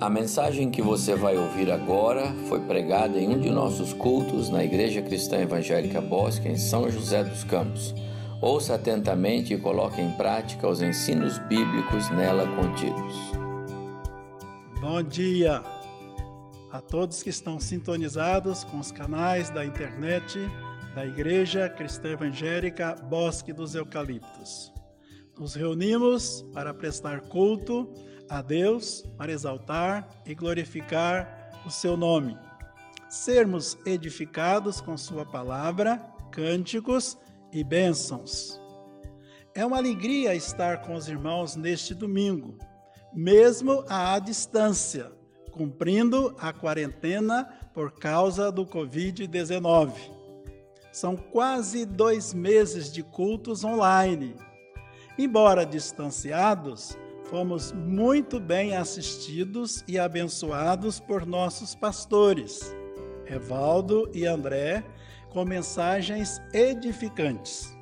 A 0.00 0.10
mensagem 0.10 0.72
que 0.72 0.82
você 0.82 1.14
vai 1.14 1.38
ouvir 1.38 1.70
agora 1.70 2.34
foi 2.48 2.60
pregada 2.60 3.16
em 3.16 3.28
um 3.28 3.40
de 3.40 3.48
nossos 3.48 3.92
cultos 3.92 4.50
na 4.50 4.64
Igreja 4.64 5.00
Cristã 5.00 5.38
Evangélica 5.38 6.00
Bosque, 6.00 6.48
em 6.48 6.58
São 6.58 6.90
José 6.90 7.22
dos 7.22 7.44
Campos. 7.44 7.94
Ouça 8.42 8.74
atentamente 8.74 9.54
e 9.54 9.58
coloque 9.58 10.00
em 10.00 10.10
prática 10.10 10.68
os 10.68 10.82
ensinos 10.82 11.38
bíblicos 11.38 12.10
nela 12.10 12.44
contidos. 12.56 13.14
Bom 14.80 15.00
dia 15.00 15.62
a 16.72 16.80
todos 16.80 17.22
que 17.22 17.30
estão 17.30 17.60
sintonizados 17.60 18.64
com 18.64 18.80
os 18.80 18.90
canais 18.90 19.48
da 19.48 19.64
internet 19.64 20.40
da 20.92 21.06
Igreja 21.06 21.68
Cristã 21.68 22.10
Evangélica 22.10 22.96
Bosque 23.08 23.52
dos 23.52 23.76
Eucaliptos. 23.76 24.72
Nos 25.38 25.54
reunimos 25.54 26.44
para 26.52 26.74
prestar 26.74 27.20
culto 27.22 27.88
a 28.28 28.42
Deus 28.42 29.04
para 29.16 29.32
exaltar 29.32 30.08
e 30.26 30.34
glorificar 30.34 31.50
o 31.66 31.70
seu 31.70 31.96
nome. 31.96 32.36
Sermos 33.08 33.78
edificados 33.86 34.80
com 34.80 34.96
Sua 34.96 35.24
palavra, 35.24 35.98
cânticos 36.30 37.16
e 37.52 37.62
bênçãos. 37.62 38.60
É 39.54 39.64
uma 39.64 39.76
alegria 39.76 40.34
estar 40.34 40.82
com 40.82 40.94
os 40.94 41.08
irmãos 41.08 41.54
neste 41.54 41.94
domingo, 41.94 42.58
mesmo 43.12 43.84
à 43.88 44.18
distância, 44.18 45.12
cumprindo 45.52 46.34
a 46.40 46.52
quarentena 46.52 47.44
por 47.72 47.92
causa 47.92 48.50
do 48.50 48.66
Covid-19. 48.66 49.92
São 50.92 51.16
quase 51.16 51.84
dois 51.84 52.34
meses 52.34 52.92
de 52.92 53.02
cultos 53.02 53.62
online. 53.62 54.34
Embora 55.16 55.64
distanciados, 55.64 56.98
fomos 57.34 57.72
muito 57.72 58.38
bem 58.38 58.76
assistidos 58.76 59.82
e 59.88 59.98
abençoados 59.98 61.00
por 61.00 61.26
nossos 61.26 61.74
pastores, 61.74 62.72
Evaldo 63.26 64.08
e 64.14 64.24
André, 64.24 64.84
com 65.30 65.44
mensagens 65.44 66.40
edificantes. 66.52 67.76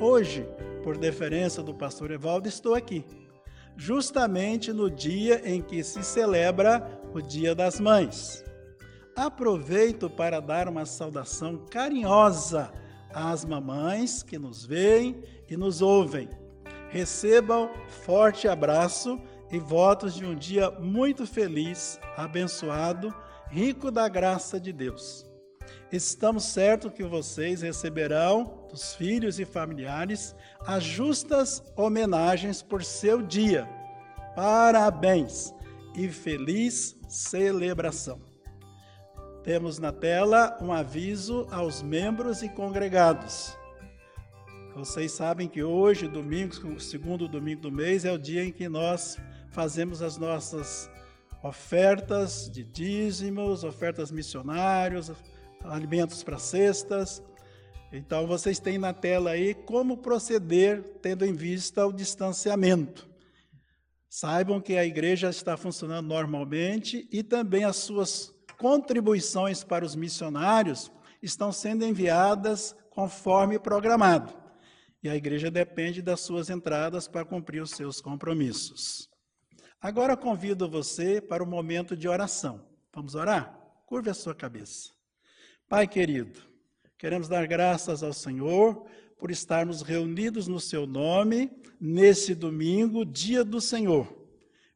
Hoje, 0.00 0.44
por 0.82 0.98
deferência 0.98 1.62
do 1.62 1.72
pastor 1.72 2.10
Evaldo, 2.10 2.48
estou 2.48 2.74
aqui, 2.74 3.04
justamente 3.76 4.72
no 4.72 4.90
dia 4.90 5.40
em 5.48 5.62
que 5.62 5.84
se 5.84 6.02
celebra 6.02 7.00
o 7.14 7.22
Dia 7.22 7.54
das 7.54 7.78
Mães. 7.78 8.44
Aproveito 9.14 10.10
para 10.10 10.40
dar 10.40 10.66
uma 10.66 10.84
saudação 10.84 11.64
carinhosa 11.70 12.72
às 13.14 13.44
mamães 13.44 14.24
que 14.24 14.36
nos 14.36 14.66
veem 14.66 15.22
e 15.48 15.56
nos 15.56 15.80
ouvem 15.80 16.28
recebam 16.90 17.70
forte 18.04 18.46
abraço 18.46 19.20
e 19.50 19.58
votos 19.58 20.14
de 20.14 20.24
um 20.24 20.34
dia 20.34 20.70
muito 20.70 21.26
feliz, 21.26 21.98
abençoado, 22.16 23.14
rico 23.48 23.90
da 23.90 24.08
graça 24.08 24.60
de 24.60 24.72
Deus. 24.72 25.26
Estamos 25.90 26.44
certos 26.44 26.92
que 26.92 27.02
vocês 27.02 27.62
receberão 27.62 28.66
dos 28.70 28.94
filhos 28.94 29.40
e 29.40 29.44
familiares 29.44 30.36
as 30.64 30.84
justas 30.84 31.62
homenagens 31.76 32.62
por 32.62 32.84
seu 32.84 33.22
dia. 33.22 33.68
Parabéns 34.36 35.52
e 35.96 36.08
feliz 36.08 36.96
celebração. 37.08 38.20
Temos 39.42 39.78
na 39.78 39.90
tela 39.90 40.56
um 40.60 40.72
aviso 40.72 41.46
aos 41.50 41.82
membros 41.82 42.42
e 42.42 42.48
congregados. 42.48 43.56
Vocês 44.74 45.10
sabem 45.10 45.48
que 45.48 45.64
hoje, 45.64 46.06
domingo, 46.06 46.78
segundo 46.78 47.26
domingo 47.26 47.60
do 47.60 47.72
mês, 47.72 48.04
é 48.04 48.12
o 48.12 48.18
dia 48.18 48.44
em 48.44 48.52
que 48.52 48.68
nós 48.68 49.18
fazemos 49.50 50.00
as 50.00 50.16
nossas 50.16 50.88
ofertas 51.42 52.48
de 52.48 52.62
dízimos, 52.62 53.64
ofertas 53.64 54.12
missionários, 54.12 55.10
alimentos 55.64 56.22
para 56.22 56.38
cestas. 56.38 57.20
Então 57.92 58.28
vocês 58.28 58.60
têm 58.60 58.78
na 58.78 58.94
tela 58.94 59.30
aí 59.30 59.54
como 59.54 59.96
proceder 59.96 60.82
tendo 61.02 61.26
em 61.26 61.34
vista 61.34 61.84
o 61.84 61.92
distanciamento. 61.92 63.08
Saibam 64.08 64.60
que 64.60 64.76
a 64.76 64.86
igreja 64.86 65.30
está 65.30 65.56
funcionando 65.56 66.06
normalmente 66.06 67.08
e 67.10 67.24
também 67.24 67.64
as 67.64 67.76
suas 67.76 68.32
contribuições 68.56 69.64
para 69.64 69.84
os 69.84 69.96
missionários 69.96 70.92
estão 71.20 71.50
sendo 71.50 71.84
enviadas 71.84 72.74
conforme 72.90 73.58
programado. 73.58 74.40
E 75.02 75.08
a 75.08 75.16
igreja 75.16 75.50
depende 75.50 76.02
das 76.02 76.20
suas 76.20 76.50
entradas 76.50 77.08
para 77.08 77.24
cumprir 77.24 77.62
os 77.62 77.70
seus 77.70 78.00
compromissos. 78.00 79.08
Agora 79.80 80.16
convido 80.16 80.68
você 80.68 81.20
para 81.20 81.42
o 81.42 81.46
momento 81.46 81.96
de 81.96 82.06
oração. 82.06 82.66
Vamos 82.92 83.14
orar? 83.14 83.58
Curve 83.86 84.10
a 84.10 84.14
sua 84.14 84.34
cabeça. 84.34 84.90
Pai 85.68 85.88
querido, 85.88 86.40
queremos 86.98 87.28
dar 87.28 87.46
graças 87.46 88.02
ao 88.02 88.12
Senhor 88.12 88.86
por 89.16 89.30
estarmos 89.30 89.82
reunidos 89.82 90.48
no 90.48 90.60
seu 90.60 90.86
nome 90.86 91.50
nesse 91.80 92.34
domingo, 92.34 93.04
dia 93.04 93.44
do 93.44 93.60
Senhor, 93.60 94.28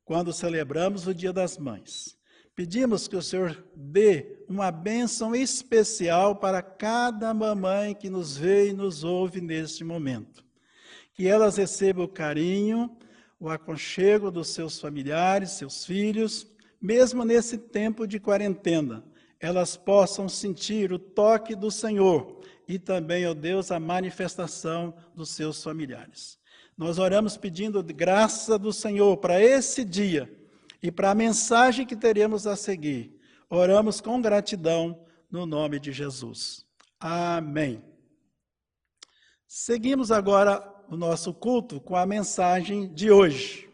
quando 0.05 0.33
celebramos 0.33 1.07
o 1.07 1.15
Dia 1.15 1.33
das 1.33 1.59
Mães. 1.59 2.17
Pedimos 2.56 3.09
que 3.09 3.16
o 3.16 3.22
Senhor 3.22 3.65
dê 3.75 4.38
uma 4.48 4.70
bênção 4.70 5.34
especial 5.34 6.37
para 6.37 6.62
cada 6.62 7.34
mamãe 7.34 7.94
que 7.94 8.09
nos 8.09 8.37
vê 8.37 8.69
e 8.69 8.72
nos 8.72 9.03
ouve 9.03 9.41
neste 9.41 9.82
momento. 9.82 10.44
Que 11.15 11.26
elas 11.26 11.56
recebam 11.56 12.04
o 12.04 12.09
carinho, 12.09 12.97
o 13.41 13.48
aconchego 13.48 14.31
dos 14.31 14.48
seus 14.48 14.78
familiares, 14.78 15.50
seus 15.50 15.84
filhos, 15.84 16.47
mesmo 16.81 17.25
nesse 17.25 17.59
tempo 17.59 18.06
de 18.06 18.20
quarentena, 18.20 19.04
elas 19.41 19.76
possam 19.76 20.28
sentir 20.28 20.92
o 20.92 20.98
toque 20.98 21.56
do 21.56 21.72
Senhor 21.72 22.41
e 22.69 22.78
também, 22.78 23.26
ó 23.26 23.34
Deus, 23.34 23.72
a 23.72 23.81
manifestação 23.81 24.94
dos 25.12 25.31
seus 25.31 25.60
familiares. 25.60 26.38
Nós 26.78 27.00
oramos 27.00 27.36
pedindo 27.36 27.82
graça 27.82 28.56
do 28.56 28.72
Senhor 28.72 29.16
para 29.16 29.42
esse 29.42 29.84
dia 29.84 30.31
e 30.84 30.93
para 30.93 31.12
a 31.12 31.15
mensagem 31.15 31.87
que 31.87 31.97
teremos 31.97 32.47
a 32.47 32.55
seguir, 32.55 33.19
oramos 33.49 34.03
com 34.03 34.21
gratidão 34.21 35.03
no 35.31 35.47
nome 35.47 35.81
de 35.81 35.91
Jesus. 35.91 36.67
Amém. 37.00 37.83
Seguimos 39.47 40.12
agora 40.12 40.62
o 40.91 40.95
nosso 40.95 41.33
culto 41.33 41.81
com 41.81 41.97
a 41.97 42.05
mensagem 42.05 42.93
de 42.93 43.11
hoje. 43.11 43.67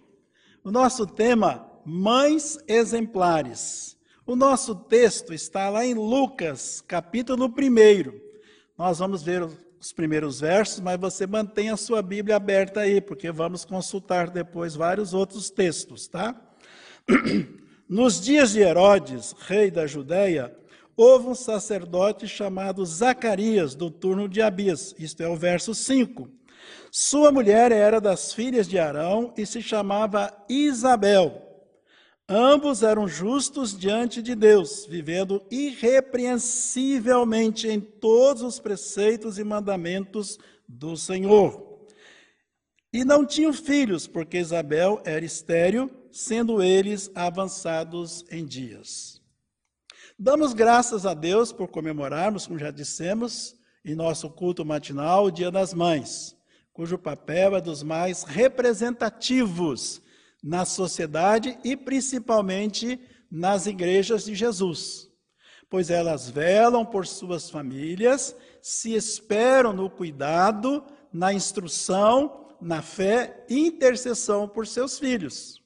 O 0.62 0.70
nosso 0.70 1.04
tema, 1.04 1.68
Mães 1.84 2.56
Exemplares. 2.68 3.98
O 4.24 4.36
nosso 4.36 4.72
texto 4.76 5.34
está 5.34 5.68
lá 5.68 5.84
em 5.84 5.94
Lucas, 5.94 6.80
capítulo 6.80 7.46
1. 7.46 8.20
Nós 8.78 9.00
vamos 9.00 9.20
ver 9.20 9.42
os 9.80 9.92
primeiros 9.92 10.38
versos, 10.38 10.78
mas 10.78 11.00
você 11.00 11.26
mantém 11.26 11.70
a 11.70 11.76
sua 11.76 12.02
Bíblia 12.02 12.36
aberta 12.36 12.82
aí, 12.82 13.00
porque 13.00 13.32
vamos 13.32 13.64
consultar 13.64 14.30
depois 14.30 14.76
vários 14.76 15.12
outros 15.12 15.50
textos, 15.50 16.06
tá? 16.06 16.46
Nos 17.88 18.20
dias 18.20 18.52
de 18.52 18.60
Herodes, 18.60 19.34
rei 19.46 19.70
da 19.70 19.86
Judéia, 19.86 20.54
houve 20.96 21.28
um 21.28 21.34
sacerdote 21.34 22.28
chamado 22.28 22.84
Zacarias, 22.84 23.74
do 23.74 23.90
turno 23.90 24.28
de 24.28 24.42
Abias. 24.42 24.94
Isto 24.98 25.22
é 25.22 25.28
o 25.28 25.34
verso 25.34 25.74
5. 25.74 26.28
Sua 26.92 27.32
mulher 27.32 27.72
era 27.72 28.00
das 28.00 28.32
filhas 28.32 28.68
de 28.68 28.78
Arão 28.78 29.34
e 29.36 29.44
se 29.46 29.60
chamava 29.62 30.32
Isabel. 30.48 31.46
Ambos 32.28 32.84
eram 32.84 33.08
justos 33.08 33.76
diante 33.76 34.22
de 34.22 34.36
Deus, 34.36 34.86
vivendo 34.86 35.42
irrepreensivelmente 35.50 37.66
em 37.66 37.80
todos 37.80 38.42
os 38.42 38.60
preceitos 38.60 39.36
e 39.36 39.42
mandamentos 39.42 40.38
do 40.68 40.96
Senhor. 40.96 41.88
E 42.92 43.04
não 43.04 43.26
tinham 43.26 43.52
filhos, 43.52 44.06
porque 44.06 44.38
Isabel 44.38 45.02
era 45.04 45.24
estéril 45.24 45.90
sendo 46.12 46.62
eles 46.62 47.10
avançados 47.14 48.24
em 48.30 48.44
dias. 48.44 49.20
Damos 50.18 50.52
graças 50.52 51.06
a 51.06 51.14
Deus 51.14 51.52
por 51.52 51.68
comemorarmos, 51.68 52.46
como 52.46 52.58
já 52.58 52.70
dissemos, 52.70 53.54
em 53.84 53.94
nosso 53.94 54.28
culto 54.28 54.64
matinal, 54.64 55.26
o 55.26 55.30
Dia 55.30 55.50
das 55.50 55.72
Mães, 55.72 56.36
cujo 56.72 56.98
papel 56.98 57.56
é 57.56 57.60
dos 57.60 57.82
mais 57.82 58.24
representativos 58.24 60.02
na 60.42 60.64
sociedade 60.64 61.58
e 61.64 61.76
principalmente 61.76 63.00
nas 63.30 63.66
igrejas 63.66 64.24
de 64.24 64.34
Jesus, 64.34 65.08
pois 65.68 65.88
elas 65.88 66.28
velam 66.28 66.84
por 66.84 67.06
suas 67.06 67.48
famílias, 67.48 68.36
se 68.60 68.92
esperam 68.94 69.72
no 69.72 69.88
cuidado, 69.88 70.84
na 71.12 71.32
instrução, 71.32 72.48
na 72.60 72.82
fé 72.82 73.44
e 73.48 73.58
intercessão 73.58 74.48
por 74.48 74.66
seus 74.66 74.98
filhos. 74.98 75.59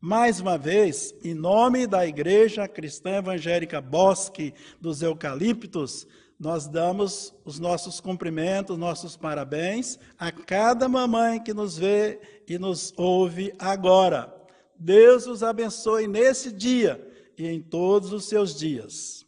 Mais 0.00 0.40
uma 0.40 0.58
vez, 0.58 1.14
em 1.24 1.32
nome 1.32 1.86
da 1.86 2.06
Igreja 2.06 2.68
Cristã 2.68 3.16
Evangélica 3.16 3.80
Bosque 3.80 4.52
dos 4.78 5.00
Eucaliptos, 5.00 6.06
nós 6.38 6.68
damos 6.68 7.34
os 7.46 7.58
nossos 7.58 7.98
cumprimentos, 7.98 8.76
nossos 8.76 9.16
parabéns 9.16 9.98
a 10.18 10.30
cada 10.30 10.86
mamãe 10.86 11.42
que 11.42 11.54
nos 11.54 11.78
vê 11.78 12.20
e 12.46 12.58
nos 12.58 12.92
ouve 12.94 13.54
agora. 13.58 14.32
Deus 14.78 15.26
os 15.26 15.42
abençoe 15.42 16.06
nesse 16.06 16.52
dia 16.52 17.02
e 17.38 17.46
em 17.46 17.62
todos 17.62 18.12
os 18.12 18.28
seus 18.28 18.54
dias. 18.54 19.24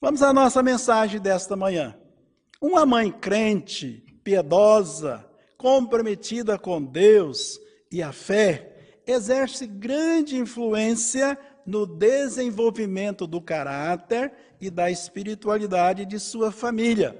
Vamos 0.00 0.20
à 0.20 0.32
nossa 0.32 0.64
mensagem 0.64 1.20
desta 1.20 1.54
manhã. 1.54 1.96
Uma 2.60 2.84
mãe 2.84 3.12
crente, 3.12 4.04
piedosa, 4.24 5.24
comprometida 5.56 6.58
com 6.58 6.82
Deus 6.82 7.60
e 7.90 8.02
a 8.02 8.12
fé, 8.12 8.73
exerce 9.06 9.66
grande 9.66 10.36
influência 10.36 11.38
no 11.66 11.86
desenvolvimento 11.86 13.26
do 13.26 13.40
caráter 13.40 14.32
e 14.60 14.70
da 14.70 14.90
espiritualidade 14.90 16.04
de 16.04 16.18
sua 16.18 16.52
família, 16.52 17.16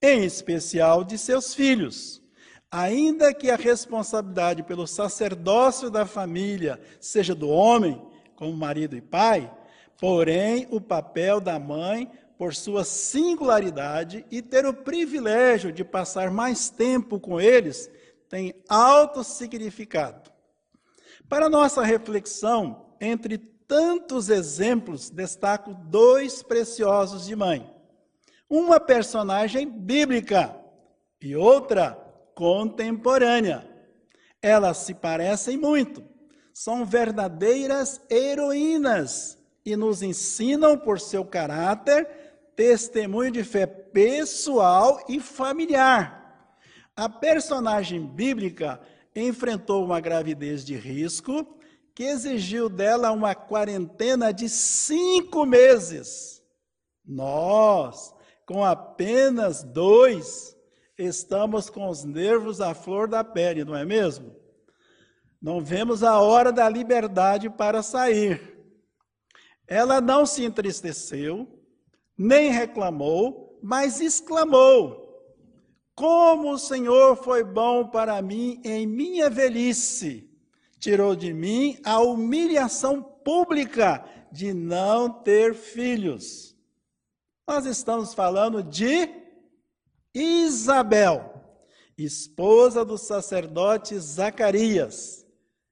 em 0.00 0.24
especial 0.24 1.04
de 1.04 1.16
seus 1.18 1.54
filhos. 1.54 2.22
Ainda 2.70 3.32
que 3.32 3.50
a 3.50 3.56
responsabilidade 3.56 4.62
pelo 4.62 4.86
sacerdócio 4.86 5.90
da 5.90 6.04
família 6.04 6.78
seja 7.00 7.34
do 7.34 7.48
homem, 7.48 8.00
como 8.36 8.52
marido 8.52 8.94
e 8.94 9.00
pai, 9.00 9.50
porém 9.98 10.66
o 10.70 10.80
papel 10.80 11.40
da 11.40 11.58
mãe, 11.58 12.10
por 12.36 12.54
sua 12.54 12.84
singularidade 12.84 14.24
e 14.30 14.40
ter 14.40 14.64
o 14.64 14.72
privilégio 14.72 15.72
de 15.72 15.82
passar 15.82 16.30
mais 16.30 16.70
tempo 16.70 17.18
com 17.18 17.40
eles, 17.40 17.90
tem 18.28 18.54
alto 18.68 19.24
significado. 19.24 20.27
Para 21.28 21.50
nossa 21.50 21.82
reflexão, 21.82 22.86
entre 23.00 23.36
tantos 23.36 24.30
exemplos, 24.30 25.10
destaco 25.10 25.74
dois 25.74 26.42
preciosos 26.42 27.26
de 27.26 27.36
mãe. 27.36 27.70
Uma 28.48 28.80
personagem 28.80 29.68
bíblica 29.68 30.56
e 31.20 31.36
outra 31.36 31.92
contemporânea. 32.34 33.68
Elas 34.40 34.78
se 34.78 34.94
parecem 34.94 35.58
muito, 35.58 36.02
são 36.54 36.86
verdadeiras 36.86 38.00
heroínas 38.08 39.36
e 39.66 39.76
nos 39.76 40.02
ensinam 40.02 40.78
por 40.78 40.98
seu 40.98 41.24
caráter 41.24 42.08
testemunho 42.56 43.30
de 43.30 43.44
fé 43.44 43.66
pessoal 43.66 45.04
e 45.08 45.20
familiar. 45.20 46.56
A 46.96 47.08
personagem 47.08 48.06
bíblica 48.06 48.80
enfrentou 49.14 49.84
uma 49.84 50.00
gravidez 50.00 50.64
de 50.64 50.74
risco 50.74 51.58
que 51.94 52.04
exigiu 52.04 52.68
dela 52.68 53.10
uma 53.10 53.34
quarentena 53.34 54.32
de 54.32 54.48
cinco 54.48 55.44
meses. 55.44 56.42
Nós, 57.04 58.14
com 58.46 58.64
apenas 58.64 59.64
dois, 59.64 60.56
estamos 60.96 61.68
com 61.68 61.88
os 61.88 62.04
nervos 62.04 62.60
à 62.60 62.74
flor 62.74 63.08
da 63.08 63.24
pele, 63.24 63.64
não 63.64 63.74
é 63.74 63.84
mesmo? 63.84 64.36
Não 65.40 65.60
vemos 65.60 66.02
a 66.02 66.20
hora 66.20 66.52
da 66.52 66.68
liberdade 66.68 67.48
para 67.48 67.82
sair. 67.82 68.58
Ela 69.66 70.00
não 70.00 70.24
se 70.24 70.44
entristeceu, 70.44 71.46
nem 72.16 72.50
reclamou, 72.50 73.58
mas 73.62 74.00
exclamou: 74.00 75.07
Como 75.98 76.52
o 76.52 76.58
Senhor 76.60 77.16
foi 77.16 77.42
bom 77.42 77.88
para 77.88 78.22
mim 78.22 78.60
em 78.62 78.86
minha 78.86 79.28
velhice! 79.28 80.30
Tirou 80.78 81.16
de 81.16 81.34
mim 81.34 81.76
a 81.84 81.98
humilhação 82.00 83.02
pública 83.02 84.04
de 84.30 84.54
não 84.54 85.10
ter 85.10 85.56
filhos. 85.56 86.56
Nós 87.48 87.66
estamos 87.66 88.14
falando 88.14 88.62
de 88.62 89.10
Isabel, 90.14 91.34
esposa 91.98 92.84
do 92.84 92.96
sacerdote 92.96 93.98
Zacarias. 93.98 95.26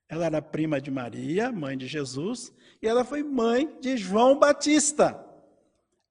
Ela 0.08 0.26
era 0.26 0.43
prima 0.43 0.81
de 0.81 0.90
Maria, 0.90 1.52
mãe 1.52 1.79
de 1.79 1.87
Jesus, 1.87 2.52
e 2.82 2.88
ela 2.88 3.05
foi 3.05 3.22
mãe 3.22 3.79
de 3.81 3.96
João 3.96 4.37
Batista. 4.37 5.25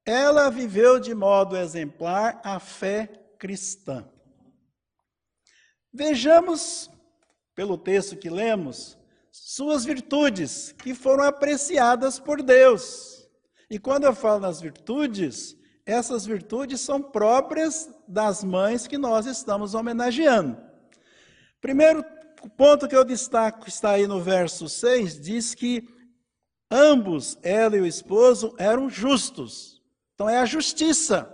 Ela 0.06 0.48
viveu 0.48 0.98
de 0.98 1.14
modo 1.14 1.54
exemplar 1.54 2.40
a 2.42 2.58
fé 2.58 3.25
cristã. 3.38 4.08
Vejamos, 5.92 6.90
pelo 7.54 7.78
texto 7.78 8.16
que 8.16 8.28
lemos, 8.28 8.98
suas 9.30 9.84
virtudes, 9.84 10.72
que 10.72 10.94
foram 10.94 11.24
apreciadas 11.24 12.18
por 12.18 12.42
Deus. 12.42 13.28
E 13.70 13.78
quando 13.78 14.04
eu 14.04 14.14
falo 14.14 14.40
nas 14.40 14.60
virtudes, 14.60 15.56
essas 15.84 16.26
virtudes 16.26 16.80
são 16.80 17.02
próprias 17.02 17.88
das 18.08 18.42
mães 18.42 18.86
que 18.86 18.98
nós 18.98 19.26
estamos 19.26 19.74
homenageando. 19.74 20.60
Primeiro 21.60 22.04
ponto 22.56 22.88
que 22.88 22.96
eu 22.96 23.04
destaco 23.04 23.68
está 23.68 23.92
aí 23.92 24.06
no 24.06 24.20
verso 24.20 24.68
6, 24.68 25.20
diz 25.20 25.54
que 25.54 25.82
ambos, 26.70 27.38
ela 27.42 27.76
e 27.76 27.80
o 27.80 27.86
esposo, 27.86 28.54
eram 28.58 28.88
justos. 28.88 29.82
Então 30.14 30.28
é 30.28 30.38
a 30.38 30.46
justiça. 30.46 31.32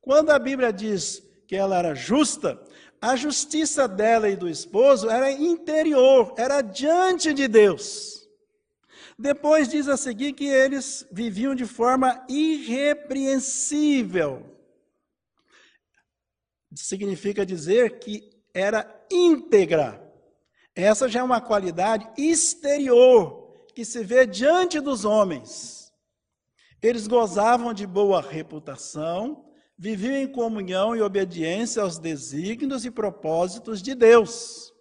Quando 0.00 0.30
a 0.30 0.38
Bíblia 0.38 0.72
diz 0.72 1.22
que 1.52 1.56
ela 1.58 1.76
era 1.76 1.94
justa, 1.94 2.58
a 2.98 3.14
justiça 3.14 3.86
dela 3.86 4.26
e 4.26 4.34
do 4.34 4.48
esposo 4.48 5.10
era 5.10 5.30
interior, 5.30 6.32
era 6.38 6.62
diante 6.62 7.34
de 7.34 7.46
Deus. 7.46 8.26
Depois 9.18 9.68
diz 9.68 9.86
a 9.86 9.98
seguir 9.98 10.32
que 10.32 10.46
eles 10.46 11.06
viviam 11.12 11.54
de 11.54 11.66
forma 11.66 12.24
irrepreensível. 12.26 14.58
Significa 16.74 17.44
dizer 17.44 17.98
que 17.98 18.30
era 18.54 18.90
íntegra. 19.10 20.02
Essa 20.74 21.06
já 21.06 21.20
é 21.20 21.22
uma 21.22 21.42
qualidade 21.42 22.08
exterior 22.16 23.52
que 23.74 23.84
se 23.84 24.02
vê 24.02 24.24
diante 24.24 24.80
dos 24.80 25.04
homens. 25.04 25.92
Eles 26.80 27.06
gozavam 27.06 27.74
de 27.74 27.86
boa 27.86 28.22
reputação, 28.22 29.51
viviam 29.78 30.16
em 30.16 30.30
comunhão 30.30 30.94
e 30.94 31.02
obediência 31.02 31.82
aos 31.82 31.98
desígnios 31.98 32.84
e 32.84 32.90
propósitos 32.90 33.82
de 33.82 33.94
Deus. 33.94 34.72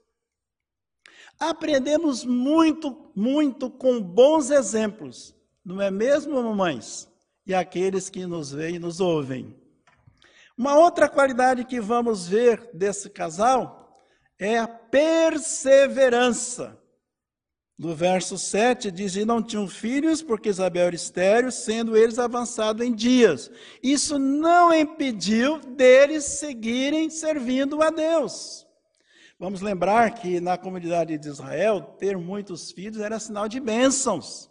Aprendemos 1.40 2.24
muito, 2.24 3.12
muito 3.16 3.70
com 3.70 4.02
bons 4.02 4.52
exemplos, 4.52 5.36
não 5.66 5.82
é 5.82 5.90
mesmo, 5.90 6.42
mamães? 6.42 7.10
E 7.46 7.54
aqueles 7.54 8.10
que 8.10 8.26
nos 8.26 8.52
veem 8.52 8.76
e 8.76 8.80
nos 8.80 9.00
ouvem. 9.00 9.60
Uma 10.58 10.78
outra 10.78 11.10
qualidade 11.10 11.66
que 11.66 11.82
vamos 11.82 12.28
ver 12.28 12.70
desse 12.74 13.10
casal 13.10 13.98
é 14.38 14.60
a 14.60 14.68
perseverança. 14.68 16.81
No 17.82 17.96
verso 17.96 18.38
7 18.38 18.92
diz: 18.92 19.16
E 19.16 19.26
não 19.26 19.42
tinham 19.42 19.68
filhos, 19.68 20.22
porque 20.22 20.50
Isabel 20.50 20.86
era 20.86 20.96
estéreo, 20.96 21.52
sendo 21.52 21.98
eles 21.98 22.20
avançados 22.20 22.86
em 22.86 22.94
dias. 22.94 23.50
Isso 23.82 24.20
não 24.20 24.72
impediu 24.72 25.58
deles 25.58 26.24
seguirem 26.26 27.10
servindo 27.10 27.82
a 27.82 27.90
Deus. 27.90 28.68
Vamos 29.40 29.62
lembrar 29.62 30.12
que 30.12 30.40
na 30.40 30.60
comunidade 30.60 31.18
de 31.18 31.28
Israel, 31.28 31.82
ter 31.98 32.16
muitos 32.20 32.72
filhos 32.72 33.02
era 33.02 33.18
sinal 33.18 33.48
de 33.48 33.60
bênçãos, 33.60 34.48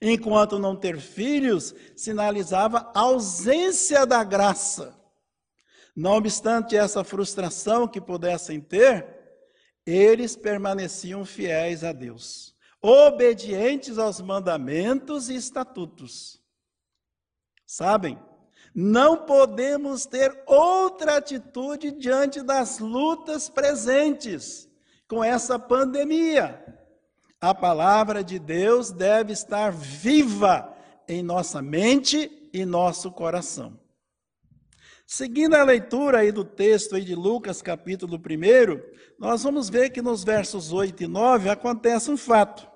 enquanto 0.00 0.58
não 0.58 0.74
ter 0.74 0.98
filhos 0.98 1.72
sinalizava 1.94 2.90
ausência 2.96 4.04
da 4.04 4.24
graça. 4.24 4.92
Não 5.94 6.16
obstante 6.16 6.76
essa 6.76 7.04
frustração 7.04 7.86
que 7.86 8.00
pudessem 8.00 8.60
ter, 8.60 9.06
eles 9.86 10.34
permaneciam 10.34 11.24
fiéis 11.24 11.84
a 11.84 11.92
Deus, 11.92 12.56
obedientes 12.82 13.96
aos 13.96 14.20
mandamentos 14.20 15.30
e 15.30 15.36
estatutos. 15.36 16.42
Sabem? 17.64 18.18
Não 18.74 19.24
podemos 19.24 20.04
ter 20.04 20.42
outra 20.46 21.18
atitude 21.18 21.92
diante 21.92 22.42
das 22.42 22.78
lutas 22.80 23.48
presentes 23.48 24.68
com 25.06 25.22
essa 25.22 25.58
pandemia. 25.58 26.62
A 27.40 27.54
palavra 27.54 28.24
de 28.24 28.38
Deus 28.38 28.90
deve 28.90 29.32
estar 29.32 29.70
viva 29.70 30.74
em 31.06 31.22
nossa 31.22 31.60
mente 31.60 32.48
e 32.52 32.64
nosso 32.64 33.12
coração. 33.12 33.78
Seguindo 35.06 35.54
a 35.54 35.62
leitura 35.62 36.20
aí 36.20 36.32
do 36.32 36.44
texto 36.44 36.96
aí 36.96 37.04
de 37.04 37.14
Lucas, 37.14 37.60
capítulo 37.60 38.16
1, 38.16 38.80
nós 39.18 39.42
vamos 39.42 39.68
ver 39.68 39.90
que 39.90 40.00
nos 40.00 40.24
versos 40.24 40.72
8 40.72 41.02
e 41.02 41.06
9 41.06 41.50
acontece 41.50 42.10
um 42.10 42.16
fato. 42.16 42.71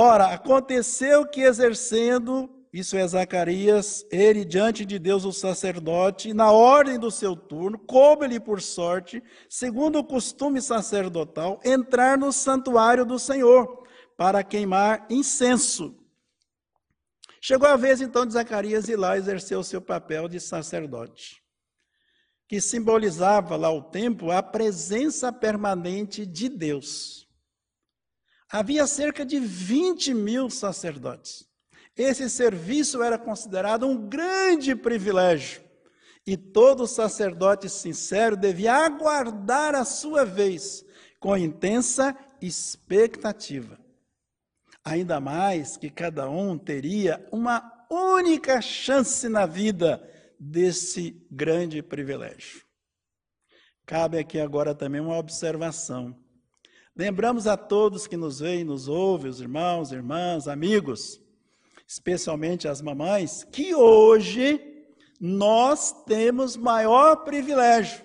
Ora, 0.00 0.26
aconteceu 0.26 1.26
que 1.26 1.40
exercendo 1.40 2.48
isso 2.72 2.96
é 2.96 3.04
Zacarias, 3.04 4.06
ele 4.12 4.44
diante 4.44 4.84
de 4.84 4.96
Deus 4.96 5.24
o 5.24 5.32
sacerdote, 5.32 6.32
na 6.32 6.52
ordem 6.52 7.00
do 7.00 7.10
seu 7.10 7.34
turno, 7.34 7.76
coube-lhe 7.80 8.38
por 8.38 8.62
sorte, 8.62 9.20
segundo 9.48 9.98
o 9.98 10.04
costume 10.04 10.62
sacerdotal, 10.62 11.58
entrar 11.64 12.16
no 12.16 12.30
santuário 12.30 13.04
do 13.04 13.18
Senhor 13.18 13.84
para 14.16 14.44
queimar 14.44 15.04
incenso. 15.10 15.98
Chegou 17.40 17.68
a 17.68 17.74
vez 17.74 18.00
então 18.00 18.24
de 18.24 18.34
Zacarias 18.34 18.88
ir 18.88 18.94
lá 18.94 19.18
exercer 19.18 19.58
o 19.58 19.64
seu 19.64 19.82
papel 19.82 20.28
de 20.28 20.38
sacerdote, 20.38 21.42
que 22.46 22.60
simbolizava 22.60 23.56
lá 23.56 23.72
o 23.72 23.82
templo 23.82 24.30
a 24.30 24.44
presença 24.44 25.32
permanente 25.32 26.24
de 26.24 26.48
Deus. 26.48 27.27
Havia 28.50 28.86
cerca 28.86 29.26
de 29.26 29.38
20 29.38 30.14
mil 30.14 30.48
sacerdotes. 30.48 31.46
Esse 31.96 32.30
serviço 32.30 33.02
era 33.02 33.18
considerado 33.18 33.86
um 33.86 34.08
grande 34.08 34.74
privilégio. 34.74 35.62
E 36.26 36.36
todo 36.36 36.86
sacerdote 36.86 37.68
sincero 37.68 38.36
devia 38.36 38.74
aguardar 38.74 39.74
a 39.74 39.84
sua 39.84 40.24
vez 40.24 40.84
com 41.18 41.36
intensa 41.36 42.16
expectativa. 42.40 43.78
Ainda 44.84 45.20
mais 45.20 45.76
que 45.76 45.90
cada 45.90 46.30
um 46.30 46.56
teria 46.56 47.26
uma 47.32 47.86
única 47.90 48.60
chance 48.60 49.28
na 49.28 49.44
vida 49.44 50.02
desse 50.38 51.26
grande 51.30 51.82
privilégio. 51.82 52.62
Cabe 53.84 54.18
aqui 54.18 54.38
agora 54.38 54.74
também 54.74 55.00
uma 55.00 55.18
observação. 55.18 56.14
Lembramos 56.98 57.46
a 57.46 57.56
todos 57.56 58.08
que 58.08 58.16
nos 58.16 58.40
veem, 58.40 58.64
nos 58.64 58.88
ouvem, 58.88 59.30
os 59.30 59.40
irmãos, 59.40 59.92
irmãs, 59.92 60.48
amigos, 60.48 61.20
especialmente 61.86 62.66
as 62.66 62.82
mamães, 62.82 63.44
que 63.44 63.72
hoje 63.72 64.60
nós 65.20 65.92
temos 66.06 66.56
maior 66.56 67.22
privilégio, 67.22 68.04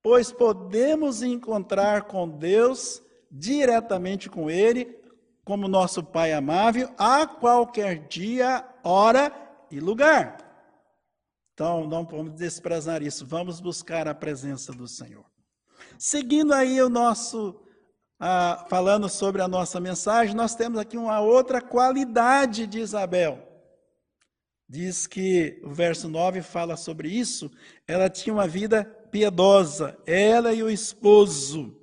pois 0.00 0.30
podemos 0.30 1.24
encontrar 1.24 2.04
com 2.04 2.28
Deus 2.28 3.02
diretamente 3.28 4.30
com 4.30 4.48
Ele, 4.48 4.96
como 5.44 5.66
nosso 5.66 6.00
Pai 6.00 6.32
amável, 6.32 6.94
a 6.96 7.26
qualquer 7.26 8.06
dia, 8.06 8.64
hora 8.84 9.32
e 9.72 9.80
lugar. 9.80 10.38
Então, 11.52 11.84
não 11.88 12.06
podemos 12.06 12.34
desprezar 12.34 13.02
isso, 13.02 13.26
vamos 13.26 13.60
buscar 13.60 14.06
a 14.06 14.14
presença 14.14 14.72
do 14.72 14.86
Senhor. 14.86 15.24
Seguindo 15.98 16.54
aí 16.54 16.80
o 16.80 16.88
nosso, 16.88 17.60
ah, 18.18 18.64
falando 18.68 19.08
sobre 19.08 19.42
a 19.42 19.48
nossa 19.48 19.80
mensagem, 19.80 20.34
nós 20.34 20.54
temos 20.54 20.78
aqui 20.78 20.96
uma 20.96 21.20
outra 21.20 21.60
qualidade 21.60 22.66
de 22.66 22.78
Isabel. 22.80 23.38
Diz 24.68 25.06
que 25.06 25.60
o 25.62 25.70
verso 25.70 26.08
9 26.08 26.42
fala 26.42 26.76
sobre 26.76 27.08
isso, 27.08 27.50
ela 27.86 28.08
tinha 28.08 28.32
uma 28.32 28.46
vida 28.46 28.84
piedosa, 29.10 29.96
ela 30.06 30.52
e 30.52 30.62
o 30.62 30.70
esposo. 30.70 31.76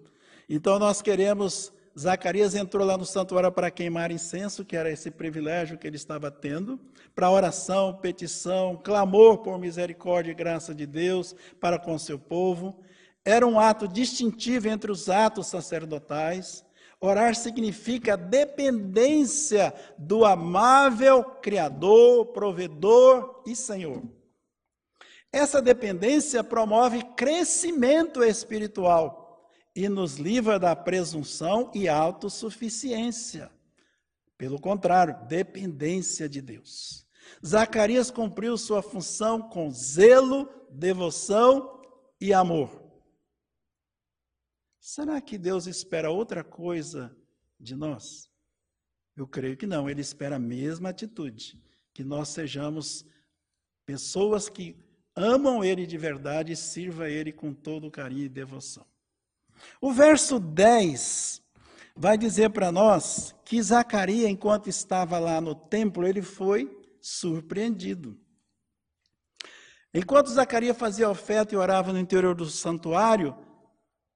Então 0.50 0.80
nós 0.80 1.02
queremos 1.02 1.72
Zacarias 1.98 2.56
entrou 2.56 2.86
lá 2.86 2.98
no 2.98 3.06
santuário 3.06 3.52
para 3.52 3.70
queimar 3.70 4.12
incenso, 4.12 4.64
que 4.64 4.78
era 4.78 4.90
esse 4.90 5.12
privilégio 5.12 5.78
que 5.78 5.86
ele 5.86 5.98
estava 5.98 6.32
tendo, 6.32 6.80
para 7.14 7.30
oração, 7.30 7.94
petição, 7.94 8.80
clamor 8.82 9.40
por 9.40 9.60
misericórdia 9.60 10.32
e 10.32 10.36
graça 10.36 10.74
de 10.74 10.86
Deus 10.86 11.36
para 11.60 11.78
com 11.78 11.98
seu 12.00 12.18
povo. 12.18 12.80
Era 13.24 13.46
um 13.46 13.60
ato 13.60 13.88
distintivo 13.88 14.68
entre 14.68 14.92
os 14.92 15.10
atos 15.10 15.48
sacerdotais. 15.48 16.66
Orar 17.00 17.36
significa 17.36 18.18
dependência 18.18 19.74
do 19.98 20.26
amável 20.26 21.24
Criador, 21.24 22.28
provedor 22.28 23.44
e 23.46 23.56
Senhor. 23.56 24.04
Essa 25.32 25.62
dependência 25.62 26.44
promove 26.44 27.04
crescimento 27.16 28.24
espiritual 28.24 29.50
e 29.76 29.88
nos 29.88 30.18
livra 30.18 30.60
da 30.60 30.76
presunção 30.76 31.72
e 31.74 31.88
autossuficiência. 31.88 33.50
Pelo 34.38 34.60
contrário, 34.60 35.16
dependência 35.28 36.28
de 36.28 36.42
Deus. 36.42 37.06
Zacarias 37.46 38.12
cumpriu 38.12 38.58
sua 38.58 38.82
função 38.82 39.42
com 39.42 39.72
zelo, 39.72 40.50
devoção 40.70 41.80
e 42.20 42.34
amor. 42.34 42.81
Será 44.82 45.22
que 45.22 45.38
Deus 45.38 45.68
espera 45.68 46.10
outra 46.10 46.44
coisa 46.44 47.16
de 47.60 47.76
nós? 47.76 48.28
Eu 49.16 49.28
creio 49.28 49.56
que 49.56 49.68
não, 49.68 49.88
ele 49.88 50.02
espera 50.02 50.38
a 50.38 50.40
mesma 50.40 50.90
atitude, 50.90 51.62
que 51.94 52.04
nós 52.04 52.30
sejamos 52.30 53.06
pessoas 53.86 54.50
que 54.50 54.76
amam 55.16 55.64
ele 55.64 55.86
de 55.86 56.00
verdade 56.00 56.54
e 56.54 56.58
sirva 56.58 57.08
ele 57.08 57.32
com 57.32 57.54
todo 57.54 57.92
carinho 57.92 58.26
e 58.26 58.30
devoção. 58.30 58.84
O 59.80 59.94
verso 59.94 60.40
10 60.40 61.44
vai 61.96 62.18
dizer 62.18 62.50
para 62.50 62.72
nós 62.72 63.36
que 63.46 63.62
Zacarias, 63.62 64.32
enquanto 64.32 64.68
estava 64.68 65.20
lá 65.20 65.40
no 65.40 65.54
templo, 65.54 66.08
ele 66.08 66.24
foi 66.24 66.76
surpreendido. 67.00 68.20
Enquanto 69.94 70.32
Zacarias 70.32 70.76
fazia 70.76 71.08
oferta 71.08 71.54
e 71.54 71.58
orava 71.58 71.94
no 71.94 72.00
interior 72.00 72.34
do 72.34 72.48
santuário, 72.48 73.38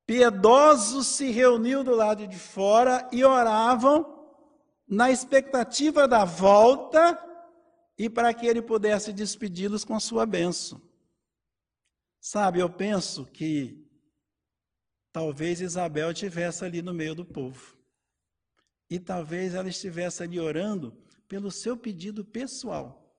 piedosos 0.05 1.07
se 1.07 1.31
reuniam 1.31 1.83
do 1.83 1.95
lado 1.95 2.27
de 2.27 2.37
fora 2.37 3.07
e 3.11 3.23
oravam 3.23 4.13
na 4.87 5.09
expectativa 5.09 6.07
da 6.07 6.23
volta 6.25 7.19
e 7.97 8.09
para 8.09 8.33
que 8.33 8.45
ele 8.45 8.61
pudesse 8.61 9.11
despedi-los 9.11 9.83
com 9.83 9.99
sua 9.99 10.25
bênção. 10.25 10.81
Sabe, 12.19 12.59
eu 12.59 12.69
penso 12.69 13.25
que 13.25 13.85
Talvez 15.15 15.61
Isabel 15.61 16.11
estivesse 16.11 16.65
ali 16.65 16.81
no 16.81 16.93
meio 16.93 17.15
do 17.15 17.23
povo. 17.23 17.77
E 18.89 18.99
talvez 18.99 19.55
ela 19.55 19.69
estivesse 19.69 20.21
ali 20.21 20.37
orando 20.37 20.91
pelo 21.25 21.49
seu 21.49 21.77
pedido 21.77 22.25
pessoal, 22.25 23.17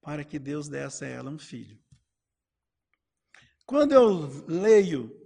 para 0.00 0.24
que 0.24 0.40
Deus 0.40 0.66
desse 0.66 1.04
a 1.04 1.08
ela 1.08 1.30
um 1.30 1.38
filho. 1.38 1.78
Quando 3.64 3.92
eu 3.92 4.44
leio 4.48 5.17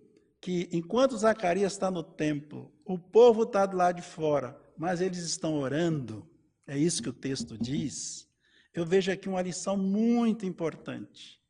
que 0.42 0.68
enquanto 0.72 1.16
Zacarias 1.16 1.72
está 1.72 1.88
no 1.88 2.02
templo, 2.02 2.72
o 2.84 2.98
povo 2.98 3.44
está 3.44 3.64
do 3.64 3.76
lado 3.76 3.96
de 3.96 4.02
fora, 4.02 4.60
mas 4.76 5.00
eles 5.00 5.20
estão 5.20 5.54
orando, 5.54 6.28
é 6.66 6.76
isso 6.76 7.00
que 7.00 7.08
o 7.08 7.12
texto 7.12 7.56
diz, 7.56 8.28
eu 8.74 8.84
vejo 8.84 9.12
aqui 9.12 9.28
uma 9.28 9.40
lição 9.40 9.76
muito 9.76 10.44
importante. 10.44 11.40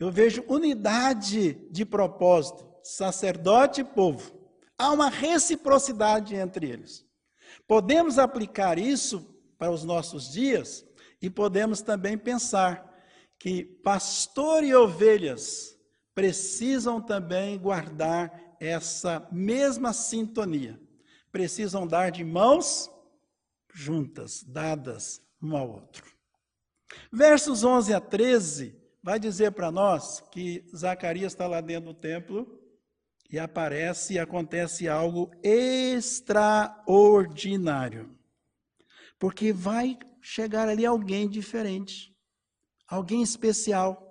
Eu 0.00 0.10
vejo 0.10 0.44
unidade 0.48 1.54
de 1.70 1.84
propósito 1.84 2.68
sacerdote 2.82 3.82
e 3.82 3.84
povo. 3.84 4.34
Há 4.76 4.90
uma 4.90 5.08
reciprocidade 5.08 6.34
entre 6.34 6.68
eles. 6.68 7.06
Podemos 7.68 8.18
aplicar 8.18 8.80
isso 8.80 9.32
para 9.56 9.70
os 9.70 9.84
nossos 9.84 10.32
dias 10.32 10.84
e 11.22 11.30
podemos 11.30 11.82
também 11.82 12.18
pensar 12.18 12.92
que 13.38 13.62
pastor 13.62 14.64
e 14.64 14.74
ovelhas 14.74 15.73
precisam 16.14 17.00
também 17.00 17.58
guardar 17.58 18.56
essa 18.60 19.26
mesma 19.32 19.92
sintonia. 19.92 20.80
Precisam 21.32 21.86
dar 21.86 22.10
de 22.10 22.24
mãos 22.24 22.90
juntas, 23.72 24.44
dadas 24.44 25.20
um 25.42 25.56
ao 25.56 25.68
outro. 25.68 26.14
Versos 27.12 27.64
11 27.64 27.92
a 27.92 28.00
13 28.00 28.80
vai 29.02 29.18
dizer 29.18 29.50
para 29.52 29.70
nós 29.70 30.22
que 30.30 30.64
Zacarias 30.74 31.32
está 31.32 31.46
lá 31.46 31.60
dentro 31.60 31.92
do 31.92 31.98
templo 31.98 32.58
e 33.30 33.38
aparece 33.38 34.14
e 34.14 34.18
acontece 34.18 34.88
algo 34.88 35.30
extraordinário. 35.42 38.16
Porque 39.18 39.52
vai 39.52 39.98
chegar 40.20 40.68
ali 40.68 40.86
alguém 40.86 41.28
diferente, 41.28 42.16
alguém 42.86 43.22
especial. 43.22 44.03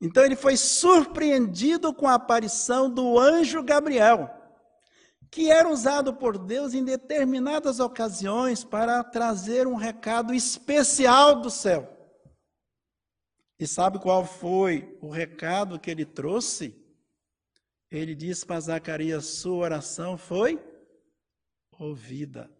Então 0.00 0.24
ele 0.24 0.36
foi 0.36 0.56
surpreendido 0.56 1.92
com 1.92 2.08
a 2.08 2.14
aparição 2.14 2.88
do 2.88 3.18
anjo 3.18 3.62
Gabriel, 3.62 4.30
que 5.30 5.50
era 5.50 5.68
usado 5.68 6.14
por 6.14 6.38
Deus 6.38 6.72
em 6.72 6.84
determinadas 6.84 7.80
ocasiões 7.80 8.64
para 8.64 9.04
trazer 9.04 9.66
um 9.66 9.74
recado 9.74 10.32
especial 10.32 11.40
do 11.40 11.50
céu. 11.50 11.96
E 13.58 13.66
sabe 13.66 13.98
qual 13.98 14.24
foi 14.24 14.98
o 15.02 15.10
recado 15.10 15.78
que 15.78 15.90
ele 15.90 16.06
trouxe? 16.06 16.80
ele 17.90 18.14
diz 18.14 18.44
para 18.44 18.60
Zacarias: 18.60 19.26
sua 19.26 19.56
oração 19.56 20.16
foi 20.16 20.62
ouvida. 21.72 22.50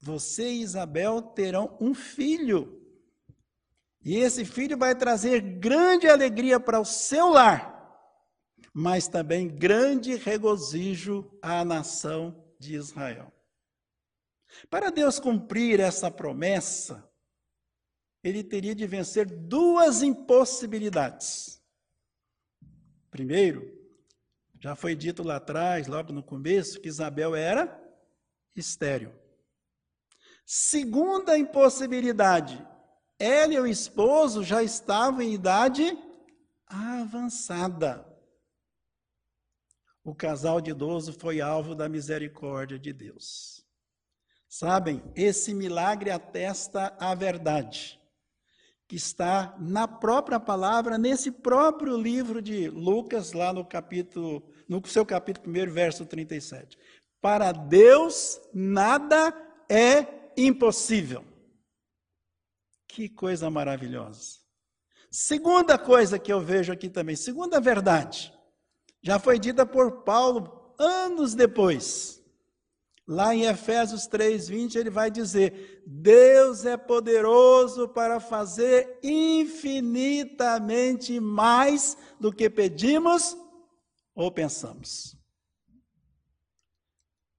Você 0.00 0.52
e 0.52 0.62
Isabel 0.62 1.20
terão 1.20 1.76
um 1.80 1.92
filho. 1.94 2.77
E 4.08 4.16
esse 4.16 4.42
filho 4.42 4.78
vai 4.78 4.94
trazer 4.94 5.38
grande 5.38 6.08
alegria 6.08 6.58
para 6.58 6.80
o 6.80 6.84
seu 6.84 7.28
lar, 7.28 7.94
mas 8.72 9.06
também 9.06 9.46
grande 9.46 10.16
regozijo 10.16 11.30
à 11.42 11.62
nação 11.62 12.42
de 12.58 12.74
Israel. 12.74 13.30
Para 14.70 14.88
Deus 14.88 15.20
cumprir 15.20 15.78
essa 15.78 16.10
promessa, 16.10 17.06
ele 18.24 18.42
teria 18.42 18.74
de 18.74 18.86
vencer 18.86 19.26
duas 19.26 20.02
impossibilidades. 20.02 21.62
Primeiro, 23.10 23.70
já 24.58 24.74
foi 24.74 24.96
dito 24.96 25.22
lá 25.22 25.36
atrás, 25.36 25.86
logo 25.86 26.14
no 26.14 26.22
começo, 26.22 26.80
que 26.80 26.88
Isabel 26.88 27.36
era 27.36 27.78
estéril. 28.56 29.12
Segunda 30.46 31.36
impossibilidade, 31.36 32.66
ela 33.18 33.54
e 33.54 33.60
o 33.60 33.66
esposo 33.66 34.42
já 34.42 34.62
estavam 34.62 35.22
em 35.22 35.34
idade 35.34 35.96
avançada. 36.66 38.06
o 40.04 40.14
casal 40.14 40.60
de 40.60 40.70
idoso 40.70 41.12
foi 41.12 41.40
alvo 41.40 41.74
da 41.74 41.86
misericórdia 41.88 42.78
de 42.78 42.92
Deus. 42.94 43.62
Sabem, 44.48 45.02
esse 45.14 45.52
milagre 45.52 46.10
atesta 46.10 46.96
a 46.98 47.14
verdade 47.14 47.98
que 48.88 48.96
está 48.96 49.54
na 49.60 49.86
própria 49.86 50.40
palavra, 50.40 50.96
nesse 50.96 51.30
próprio 51.30 51.94
livro 51.94 52.40
de 52.40 52.70
Lucas, 52.70 53.34
lá 53.34 53.52
no 53.52 53.62
capítulo, 53.62 54.42
no 54.66 54.84
seu 54.86 55.04
capítulo 55.04 55.50
1, 55.50 55.70
verso 55.70 56.06
37. 56.06 56.78
Para 57.20 57.52
Deus 57.52 58.40
nada 58.54 59.34
é 59.68 60.06
impossível. 60.38 61.22
Que 62.98 63.08
coisa 63.08 63.48
maravilhosa. 63.48 64.40
Segunda 65.08 65.78
coisa 65.78 66.18
que 66.18 66.32
eu 66.32 66.40
vejo 66.40 66.72
aqui 66.72 66.90
também, 66.90 67.14
segunda 67.14 67.60
verdade, 67.60 68.34
já 69.00 69.20
foi 69.20 69.38
dita 69.38 69.64
por 69.64 70.02
Paulo 70.02 70.74
anos 70.76 71.32
depois. 71.32 72.20
Lá 73.06 73.32
em 73.32 73.44
Efésios 73.44 74.08
3:20 74.08 74.74
ele 74.74 74.90
vai 74.90 75.12
dizer: 75.12 75.84
Deus 75.86 76.64
é 76.64 76.76
poderoso 76.76 77.88
para 77.88 78.18
fazer 78.18 78.98
infinitamente 79.00 81.20
mais 81.20 81.96
do 82.18 82.32
que 82.32 82.50
pedimos 82.50 83.36
ou 84.12 84.32
pensamos. 84.32 85.16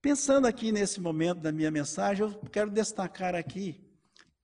Pensando 0.01 0.48
aqui 0.48 0.72
nesse 0.72 1.01
momento 1.01 1.42
da 1.42 1.51
minha 1.51 1.70
mensagem, 1.70 2.25
eu 2.25 2.34
quero 2.50 2.72
destacar 2.72 3.36
aqui 3.36 3.88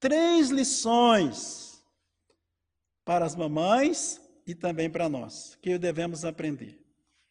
três 0.05 0.51
lições 0.51 1.83
para 3.03 3.25
as 3.25 3.35
mamães 3.35 4.21
e 4.45 4.53
também 4.53 4.87
para 4.87 5.09
nós, 5.09 5.57
que 5.63 5.79
devemos 5.79 6.23
aprender. 6.23 6.79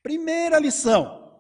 Primeira 0.03 0.59
lição: 0.59 1.39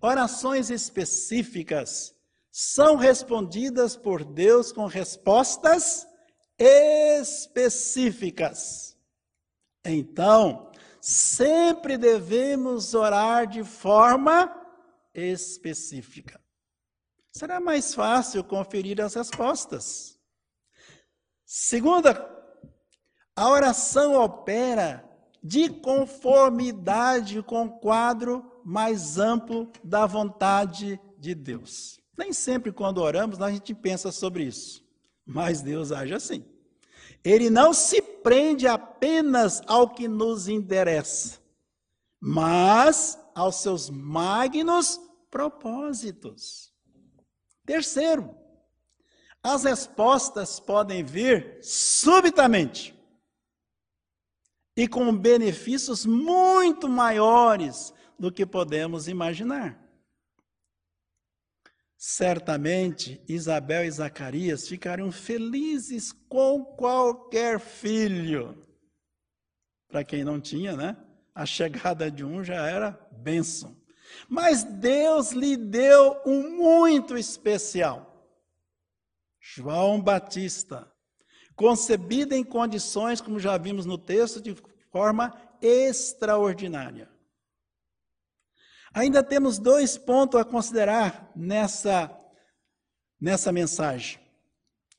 Orações 0.00 0.70
específicas 0.70 2.14
são 2.48 2.94
respondidas 2.94 3.96
por 3.96 4.24
Deus 4.24 4.70
com 4.70 4.86
respostas 4.86 6.06
específicas. 6.56 8.96
Então, 9.84 10.70
sempre 11.00 11.98
devemos 11.98 12.94
orar 12.94 13.48
de 13.48 13.64
forma 13.64 14.48
específica. 15.12 16.40
Será 17.38 17.60
mais 17.60 17.94
fácil 17.94 18.42
conferir 18.42 19.00
as 19.00 19.14
respostas. 19.14 20.18
Segunda, 21.46 22.28
a 23.36 23.48
oração 23.48 24.20
opera 24.20 25.08
de 25.40 25.68
conformidade 25.68 27.40
com 27.44 27.66
o 27.66 27.78
quadro 27.78 28.60
mais 28.64 29.18
amplo 29.18 29.70
da 29.84 30.04
vontade 30.04 31.00
de 31.16 31.32
Deus. 31.32 32.00
Nem 32.16 32.32
sempre, 32.32 32.72
quando 32.72 32.98
oramos, 32.98 33.40
a 33.40 33.52
gente 33.52 33.72
pensa 33.72 34.10
sobre 34.10 34.42
isso, 34.42 34.84
mas 35.24 35.60
Deus 35.60 35.92
age 35.92 36.14
assim. 36.14 36.44
Ele 37.22 37.48
não 37.48 37.72
se 37.72 38.02
prende 38.02 38.66
apenas 38.66 39.62
ao 39.68 39.88
que 39.88 40.08
nos 40.08 40.48
interessa, 40.48 41.38
mas 42.20 43.16
aos 43.32 43.62
seus 43.62 43.88
magnos 43.88 45.00
propósitos. 45.30 46.67
Terceiro, 47.68 48.34
as 49.42 49.64
respostas 49.64 50.58
podem 50.58 51.04
vir 51.04 51.58
subitamente 51.62 52.98
e 54.74 54.88
com 54.88 55.14
benefícios 55.14 56.06
muito 56.06 56.88
maiores 56.88 57.92
do 58.18 58.32
que 58.32 58.46
podemos 58.46 59.06
imaginar. 59.06 59.78
Certamente 61.94 63.22
Isabel 63.28 63.84
e 63.84 63.90
Zacarias 63.90 64.66
ficariam 64.66 65.12
felizes 65.12 66.10
com 66.10 66.64
qualquer 66.64 67.60
filho. 67.60 68.66
Para 69.88 70.02
quem 70.02 70.24
não 70.24 70.40
tinha, 70.40 70.74
né? 70.74 70.96
A 71.34 71.44
chegada 71.44 72.10
de 72.10 72.24
um 72.24 72.42
já 72.42 72.66
era 72.66 72.92
bênção. 73.12 73.77
Mas 74.28 74.64
Deus 74.64 75.32
lhe 75.32 75.56
deu 75.56 76.20
um 76.24 76.56
muito 76.56 77.16
especial. 77.16 78.08
João 79.40 80.00
Batista, 80.00 80.90
concebido 81.56 82.34
em 82.34 82.44
condições, 82.44 83.20
como 83.20 83.40
já 83.40 83.56
vimos 83.56 83.86
no 83.86 83.96
texto, 83.96 84.40
de 84.40 84.54
forma 84.90 85.34
extraordinária. 85.62 87.10
Ainda 88.92 89.22
temos 89.22 89.58
dois 89.58 89.96
pontos 89.96 90.40
a 90.40 90.44
considerar 90.44 91.30
nessa, 91.34 92.10
nessa 93.20 93.52
mensagem, 93.52 94.18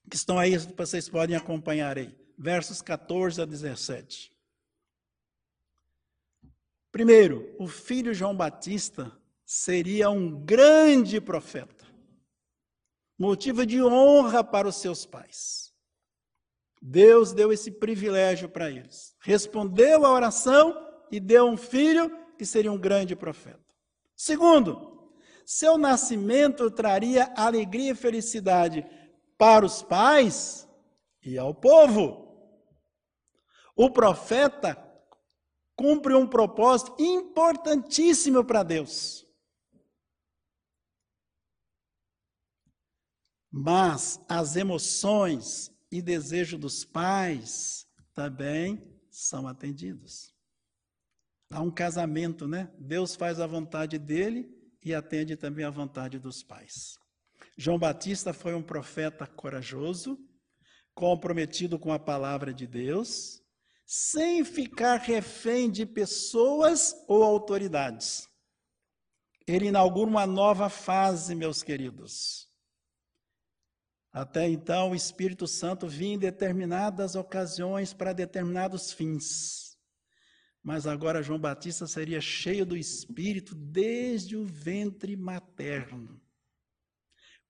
que 0.10 0.16
estão 0.16 0.40
aí, 0.40 0.58
vocês 0.58 1.10
podem 1.10 1.36
acompanhar 1.36 1.98
aí, 1.98 2.16
versos 2.38 2.82
14 2.82 3.42
a 3.42 3.46
17. 3.46 4.32
Primeiro, 6.92 7.56
o 7.60 7.68
filho 7.68 8.14
João 8.14 8.36
Batista 8.36 9.12
seria 9.46 10.10
um 10.10 10.44
grande 10.44 11.22
profeta, 11.22 11.86
motivo 13.18 13.66
de 13.66 13.82
honra 13.82 14.44
para 14.44 14.68
os 14.68 14.76
seus 14.76 15.06
pais. 15.06 15.74
Deus 16.82 17.34
deu 17.34 17.52
esse 17.52 17.72
privilégio 17.72 18.48
para 18.48 18.70
eles. 18.70 19.16
Respondeu 19.20 20.06
à 20.06 20.12
oração 20.12 20.76
e 21.12 21.20
deu 21.20 21.46
um 21.46 21.58
filho 21.58 22.10
que 22.38 22.46
seria 22.46 22.72
um 22.72 22.78
grande 22.78 23.16
profeta. 23.16 23.60
Segundo, 24.16 25.12
seu 25.46 25.78
nascimento 25.78 26.72
traria 26.72 27.34
alegria 27.36 27.92
e 27.92 27.96
felicidade 27.96 28.86
para 29.38 29.66
os 29.66 29.82
pais 29.82 30.68
e 31.24 31.38
ao 31.38 31.54
povo. 31.54 32.28
O 33.76 33.90
profeta 33.90 34.76
cumpre 35.80 36.14
um 36.14 36.28
propósito 36.28 36.94
importantíssimo 37.00 38.44
para 38.44 38.64
Deus. 38.64 39.26
Mas 43.50 44.20
as 44.28 44.58
emoções 44.58 45.72
e 45.90 46.02
desejos 46.02 46.60
dos 46.60 46.84
pais 46.84 47.88
também 48.14 48.86
são 49.10 49.48
atendidos. 49.48 50.36
Há 51.50 51.62
um 51.62 51.72
casamento, 51.72 52.46
né? 52.46 52.70
Deus 52.78 53.16
faz 53.16 53.40
a 53.40 53.48
vontade 53.48 53.98
dele 53.98 54.54
e 54.84 54.94
atende 54.94 55.38
também 55.38 55.64
a 55.64 55.70
vontade 55.70 56.20
dos 56.20 56.44
pais. 56.44 56.98
João 57.58 57.80
Batista 57.80 58.34
foi 58.34 58.54
um 58.54 58.62
profeta 58.62 59.26
corajoso, 59.26 60.20
comprometido 60.94 61.80
com 61.80 61.94
a 61.94 61.98
palavra 61.98 62.54
de 62.54 62.68
Deus, 62.68 63.39
sem 63.92 64.46
ficar 64.46 64.98
refém 64.98 65.68
de 65.68 65.84
pessoas 65.84 66.94
ou 67.08 67.24
autoridades. 67.24 68.30
Ele 69.48 69.70
inaugura 69.70 70.08
uma 70.08 70.28
nova 70.28 70.70
fase, 70.70 71.34
meus 71.34 71.64
queridos. 71.64 72.48
Até 74.12 74.48
então, 74.48 74.92
o 74.92 74.96
Espírito 74.96 75.48
Santo 75.48 75.88
vinha 75.88 76.14
em 76.14 76.20
determinadas 76.20 77.16
ocasiões 77.16 77.92
para 77.92 78.14
determinados 78.14 78.94
fins. 78.94 79.76
Mas 80.62 80.86
agora 80.86 81.24
João 81.24 81.40
Batista 81.40 81.88
seria 81.88 82.22
cheio 82.22 82.68
do 82.68 82.78
Espírito 82.78 83.56
desde 83.56 84.38
o 84.38 84.46
ventre 84.46 85.18
materno. 85.18 86.22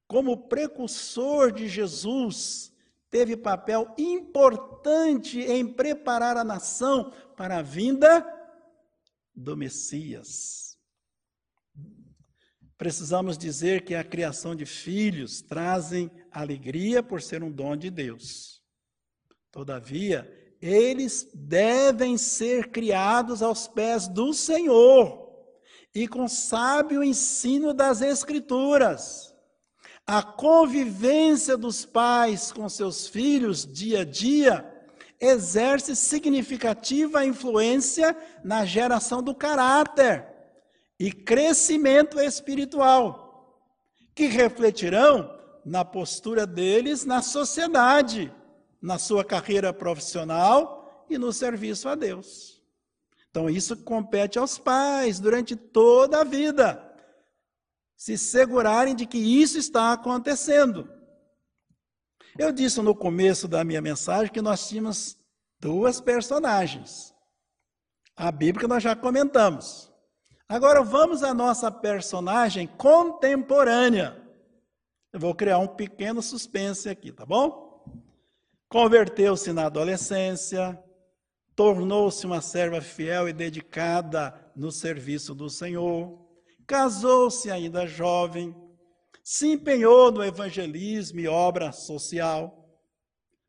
Como 0.07 0.47
precursor 0.47 1.51
de 1.51 1.67
Jesus, 1.67 2.71
teve 3.09 3.35
papel 3.35 3.93
importante 3.97 5.39
em 5.39 5.65
preparar 5.65 6.37
a 6.37 6.43
nação 6.43 7.11
para 7.35 7.57
a 7.57 7.61
vinda 7.61 8.25
do 9.35 9.55
Messias. 9.57 10.77
Precisamos 12.77 13.37
dizer 13.37 13.83
que 13.83 13.93
a 13.93 14.03
criação 14.03 14.55
de 14.55 14.65
filhos 14.65 15.41
trazem 15.41 16.09
alegria 16.31 17.03
por 17.03 17.21
ser 17.21 17.43
um 17.43 17.51
dom 17.51 17.75
de 17.75 17.89
Deus. 17.89 18.61
Todavia, 19.51 20.55
eles 20.61 21.29
devem 21.33 22.17
ser 22.17 22.69
criados 22.69 23.41
aos 23.41 23.67
pés 23.67 24.07
do 24.07 24.33
Senhor 24.33 25.27
e 25.93 26.07
com 26.07 26.27
sábio 26.27 27.03
ensino 27.03 27.73
das 27.73 28.01
Escrituras. 28.01 29.35
A 30.11 30.23
convivência 30.23 31.55
dos 31.55 31.85
pais 31.85 32.51
com 32.51 32.67
seus 32.67 33.07
filhos 33.07 33.63
dia 33.63 34.01
a 34.01 34.03
dia 34.03 34.65
exerce 35.21 35.95
significativa 35.95 37.23
influência 37.23 38.17
na 38.43 38.65
geração 38.65 39.21
do 39.21 39.35
caráter 39.35 40.25
e 40.99 41.11
crescimento 41.11 42.19
espiritual, 42.19 43.61
que 44.15 44.25
refletirão 44.25 45.31
na 45.63 45.85
postura 45.85 46.47
deles 46.47 47.05
na 47.05 47.21
sociedade 47.21 48.33
na 48.81 48.97
sua 48.97 49.23
carreira 49.23 49.71
profissional 49.71 51.05
e 51.07 51.19
no 51.19 51.31
serviço 51.31 51.87
a 51.87 51.93
Deus. 51.93 52.59
Então, 53.29 53.47
isso 53.47 53.77
compete 53.77 54.39
aos 54.39 54.57
pais 54.57 55.19
durante 55.19 55.55
toda 55.55 56.21
a 56.21 56.23
vida. 56.23 56.88
Se 57.99 58.17
segurarem 58.17 58.95
de 58.95 59.05
que 59.05 59.17
isso 59.17 59.57
está 59.57 59.91
acontecendo. 59.91 60.89
Eu 62.37 62.49
disse 62.49 62.81
no 62.81 62.95
começo 62.95 63.45
da 63.45 63.61
minha 63.61 63.81
mensagem 63.81 64.31
que 64.31 64.41
nós 64.41 64.69
tínhamos 64.69 65.17
duas 65.59 65.99
personagens. 65.99 67.13
A 68.15 68.31
Bíblia 68.31 68.69
nós 68.69 68.81
já 68.81 68.95
comentamos. 68.95 69.91
Agora 70.47 70.81
vamos 70.81 71.23
à 71.23 71.33
nossa 71.33 71.69
personagem 71.69 72.67
contemporânea. 72.67 74.17
Eu 75.11 75.19
vou 75.19 75.35
criar 75.35 75.57
um 75.57 75.67
pequeno 75.67 76.21
suspense 76.21 76.87
aqui, 76.87 77.11
tá 77.11 77.25
bom? 77.25 77.83
Converteu-se 78.69 79.51
na 79.51 79.65
adolescência, 79.65 80.81
tornou-se 81.53 82.25
uma 82.25 82.39
serva 82.39 82.79
fiel 82.79 83.27
e 83.27 83.33
dedicada 83.33 84.33
no 84.55 84.71
serviço 84.71 85.35
do 85.35 85.49
Senhor, 85.49 86.28
casou-se 86.69 87.49
ainda 87.49 87.87
jovem, 87.87 88.55
se 89.23 89.53
empenhou 89.53 90.11
no 90.11 90.23
evangelismo 90.23 91.19
e 91.19 91.27
obra 91.27 91.71
social. 91.71 92.69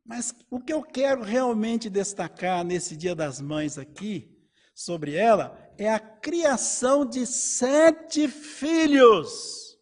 Mas 0.03 0.35
o 0.51 0.59
que 0.59 0.73
eu 0.73 0.83
quero 0.83 1.23
realmente 1.23 1.91
destacar 1.91 2.65
nesse 2.65 2.97
Dia 2.97 3.15
das 3.15 3.39
Mães 3.39 3.77
aqui, 3.77 4.35
sobre 4.75 5.15
ela, 5.17 5.55
é 5.77 5.91
a 5.91 6.01
criação 6.01 7.05
de 7.05 7.27
sete 7.27 8.27
filhos 8.27 9.79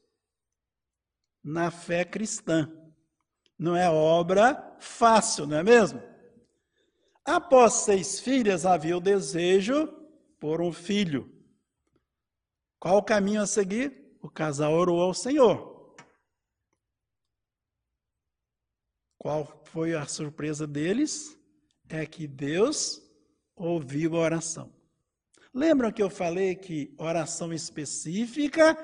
na 1.44 1.70
fé 1.70 2.04
cristã. 2.04 2.68
Não 3.56 3.76
é 3.76 3.88
obra 3.88 4.76
fácil, 4.80 5.46
não 5.46 5.58
é 5.58 5.62
mesmo? 5.62 6.02
Após 7.24 7.74
seis 7.74 8.18
filhas, 8.18 8.66
havia 8.66 8.96
o 8.96 9.00
desejo 9.00 9.86
por 10.40 10.60
um 10.60 10.72
filho. 10.72 11.37
Qual 12.78 12.98
o 12.98 13.02
caminho 13.02 13.42
a 13.42 13.46
seguir? 13.46 14.16
O 14.22 14.30
casal 14.30 14.72
orou 14.72 15.00
ao 15.00 15.12
Senhor. 15.12 15.96
Qual 19.18 19.44
foi 19.64 19.94
a 19.94 20.06
surpresa 20.06 20.66
deles? 20.66 21.36
É 21.88 22.06
que 22.06 22.26
Deus 22.26 23.02
ouviu 23.56 24.16
a 24.16 24.20
oração. 24.20 24.72
Lembram 25.52 25.90
que 25.90 26.02
eu 26.02 26.10
falei 26.10 26.54
que 26.54 26.94
oração 26.98 27.52
específica 27.52 28.76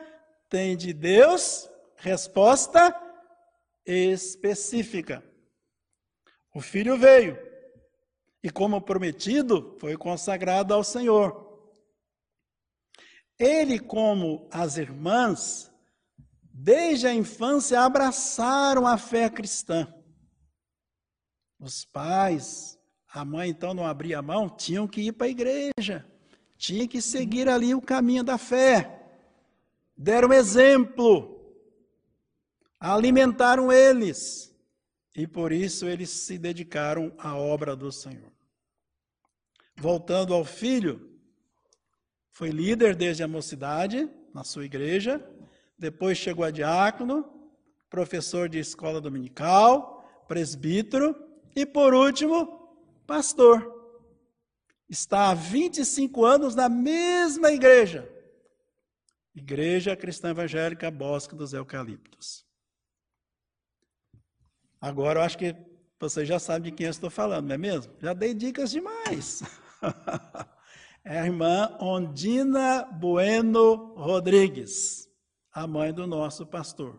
tem 0.49 0.77
de 0.77 0.93
Deus 0.93 1.71
resposta 1.97 3.01
específica. 3.87 5.23
O 6.55 6.61
filho 6.61 6.97
veio, 6.97 7.39
e, 8.43 8.51
como 8.51 8.81
prometido, 8.81 9.77
foi 9.79 9.97
consagrado 9.97 10.75
ao 10.75 10.85
Senhor. 10.85 11.44
Ele, 13.45 13.79
como 13.79 14.49
as 14.51 14.79
irmãs, 14.79 15.71
desde 16.51 17.07
a 17.07 17.15
infância 17.15 17.83
abraçaram 17.83 18.87
a 18.87 18.97
fé 18.97 19.29
cristã. 19.29 19.93
Os 21.61 21.85
pais, 21.85 22.79
a 23.07 23.23
mãe 23.23 23.51
então 23.51 23.75
não 23.75 23.85
abria 23.85 24.23
mão, 24.23 24.49
tinham 24.49 24.89
que 24.89 25.03
ir 25.03 25.13
para 25.13 25.27
a 25.27 25.31
igreja, 25.31 26.09
tinham 26.57 26.89
que 26.89 27.03
seguir 27.03 27.47
ali 27.47 27.75
o 27.75 27.83
caminho 27.83 28.25
da 28.25 28.39
fé. 28.39 29.13
Deram 29.95 30.33
exemplo, 30.33 31.55
alimentaram 32.81 33.71
eles, 33.71 34.57
e 35.15 35.27
por 35.27 35.53
isso 35.53 35.87
eles 35.87 36.09
se 36.09 36.39
dedicaram 36.39 37.13
à 37.19 37.37
obra 37.37 37.77
do 37.77 37.93
Senhor. 37.93 38.33
Voltando 39.77 40.33
ao 40.33 40.47
filho, 40.47 41.14
foi 42.35 42.51
líder 42.51 42.97
desde 42.97 43.23
a 43.23 43.29
mocidade 43.29 44.11
na 44.35 44.43
sua 44.43 44.65
igreja, 44.65 45.25
depois 45.79 46.19
chegou 46.19 46.45
a 46.45 46.51
diácono, 46.51 47.25
professor 47.89 48.49
de 48.49 48.59
escola 48.59 49.01
dominical, 49.01 50.05
presbítero 50.27 51.15
e, 51.55 51.65
por 51.65 51.95
último, 51.95 52.77
pastor. 53.07 53.73
Está 54.89 55.31
há 55.31 55.35
25 55.35 56.25
anos 56.25 56.57
na 56.57 56.69
mesma 56.69 57.53
igreja, 57.53 58.11
Igreja 59.35 59.97
Cristã 59.97 60.31
Evangélica 60.31 60.91
Bosque 60.91 61.35
dos 61.35 61.53
Eucaliptos. 61.53 62.45
Agora 64.81 65.21
eu 65.21 65.25
acho 65.25 65.39
que 65.39 65.57
você 65.99 66.25
já 66.25 66.39
sabe 66.39 66.71
de 66.71 66.77
quem 66.77 66.87
eu 66.87 66.91
estou 66.91 67.11
falando, 67.11 67.47
não 67.47 67.55
é 67.55 67.59
mesmo? 67.59 67.93
Já 68.01 68.13
dei 68.13 68.35
dicas 68.35 68.71
demais. 68.71 69.43
é 71.05 71.21
a 71.21 71.27
irmã 71.27 71.77
Ondina 71.81 72.85
Bueno 72.85 73.95
Rodrigues, 73.95 75.07
a 75.53 75.67
mãe 75.67 75.93
do 75.93 76.07
nosso 76.07 76.47
pastor, 76.47 76.99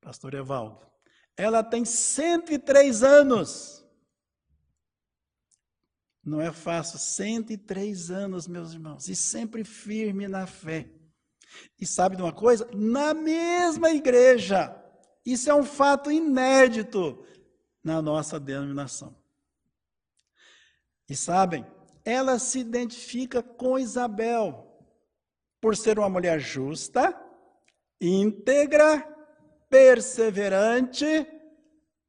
pastor 0.00 0.34
Evaldo. 0.34 0.84
Ela 1.36 1.62
tem 1.62 1.84
103 1.84 3.02
anos. 3.04 3.86
Não 6.24 6.40
é 6.40 6.52
fácil, 6.52 6.98
103 6.98 8.10
anos, 8.10 8.46
meus 8.46 8.72
irmãos, 8.72 9.08
e 9.08 9.14
sempre 9.14 9.64
firme 9.64 10.28
na 10.28 10.46
fé. 10.46 10.90
E 11.80 11.86
sabe 11.86 12.16
de 12.16 12.22
uma 12.22 12.32
coisa? 12.32 12.68
Na 12.74 13.14
mesma 13.14 13.90
igreja. 13.90 14.76
Isso 15.24 15.50
é 15.50 15.54
um 15.54 15.64
fato 15.64 16.10
inédito 16.10 17.24
na 17.82 18.02
nossa 18.02 18.38
denominação. 18.38 19.16
E 21.08 21.16
sabem, 21.16 21.66
ela 22.04 22.38
se 22.38 22.58
identifica 22.58 23.42
com 23.42 23.78
Isabel 23.78 24.68
por 25.60 25.76
ser 25.76 25.98
uma 25.98 26.08
mulher 26.08 26.40
justa, 26.40 27.14
íntegra, 28.00 29.06
perseverante, 29.70 31.26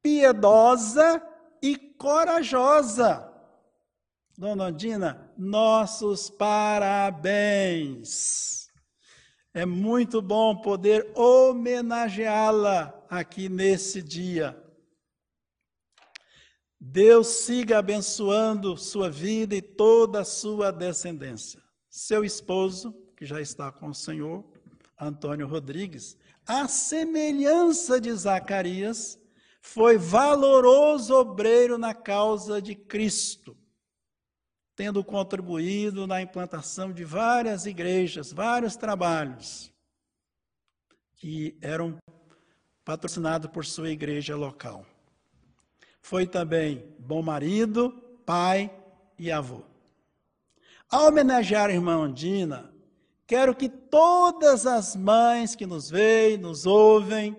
piedosa 0.02 1.22
e 1.62 1.76
corajosa. 1.76 3.30
Dona 4.36 4.64
Ondina, 4.66 5.32
nossos 5.38 6.28
parabéns. 6.28 7.24
É 9.54 9.64
muito 9.64 10.20
bom 10.20 10.56
poder 10.56 11.12
homenageá-la 11.14 12.92
aqui 13.08 13.48
nesse 13.48 14.02
dia. 14.02 14.60
Deus 16.86 17.28
siga 17.28 17.78
abençoando 17.78 18.76
sua 18.76 19.10
vida 19.10 19.56
e 19.56 19.62
toda 19.62 20.20
a 20.20 20.24
sua 20.24 20.70
descendência. 20.70 21.62
Seu 21.88 22.22
esposo, 22.22 22.94
que 23.16 23.24
já 23.24 23.40
está 23.40 23.72
com 23.72 23.88
o 23.88 23.94
Senhor, 23.94 24.44
Antônio 25.00 25.48
Rodrigues, 25.48 26.14
a 26.46 26.68
semelhança 26.68 27.98
de 27.98 28.12
Zacarias, 28.12 29.18
foi 29.62 29.96
valoroso 29.96 31.14
obreiro 31.14 31.78
na 31.78 31.94
causa 31.94 32.60
de 32.60 32.74
Cristo, 32.74 33.56
tendo 34.76 35.02
contribuído 35.02 36.06
na 36.06 36.20
implantação 36.20 36.92
de 36.92 37.02
várias 37.02 37.64
igrejas, 37.64 38.30
vários 38.30 38.76
trabalhos 38.76 39.72
que 41.16 41.56
eram 41.62 41.96
patrocinados 42.84 43.50
por 43.50 43.64
sua 43.64 43.88
igreja 43.88 44.36
local. 44.36 44.84
Foi 46.04 46.26
também 46.26 46.84
bom 46.98 47.22
marido, 47.22 47.90
pai 48.26 48.70
e 49.18 49.32
avô. 49.32 49.62
Ao 50.90 51.08
homenagear 51.08 51.70
a 51.70 51.72
irmã 51.72 51.96
Ondina, 51.96 52.70
quero 53.26 53.54
que 53.54 53.70
todas 53.70 54.66
as 54.66 54.94
mães 54.94 55.56
que 55.56 55.64
nos 55.64 55.88
veem, 55.88 56.36
nos 56.36 56.66
ouvem, 56.66 57.34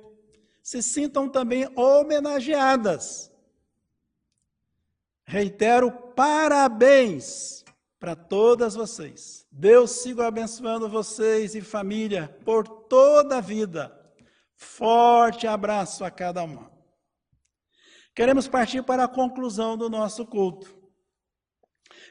se 0.63 0.81
sintam 0.81 1.29
também 1.29 1.69
homenageadas. 1.77 3.31
Reitero 5.25 5.91
parabéns 5.91 7.63
para 7.99 8.15
todas 8.15 8.73
vocês. 8.73 9.45
Deus 9.51 9.91
siga 9.91 10.25
abençoando 10.25 10.89
vocês 10.89 11.53
e 11.53 11.61
família 11.61 12.35
por 12.43 12.67
toda 12.67 13.37
a 13.37 13.41
vida. 13.41 13.95
Forte 14.55 15.45
abraço 15.45 16.03
a 16.03 16.09
cada 16.09 16.41
uma. 16.43 16.74
Queremos 18.15 18.47
partir 18.47 18.81
para 18.81 19.03
a 19.03 19.09
conclusão 19.09 19.75
do 19.75 19.89
nosso 19.89 20.25
culto. 20.25 20.73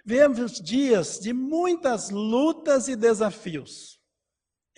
Vemos 0.05 0.61
dias 0.61 1.19
de 1.19 1.33
muitas 1.33 2.11
lutas 2.11 2.89
e 2.89 2.95
desafios, 2.95 3.99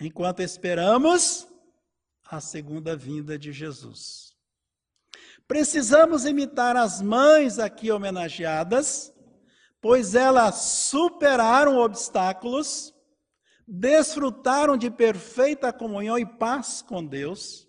enquanto 0.00 0.40
esperamos 0.40 1.48
a 2.30 2.40
segunda 2.40 2.96
vinda 2.96 3.36
de 3.36 3.52
Jesus. 3.52 4.36
Precisamos 5.48 6.24
imitar 6.24 6.76
as 6.76 7.02
mães 7.02 7.58
aqui 7.58 7.90
homenageadas, 7.90 9.12
pois 9.80 10.14
elas 10.14 10.54
superaram 10.54 11.78
obstáculos, 11.78 12.94
desfrutaram 13.66 14.76
de 14.76 14.92
perfeita 14.92 15.72
comunhão 15.72 16.16
e 16.16 16.24
paz 16.24 16.82
com 16.82 17.04
Deus 17.04 17.65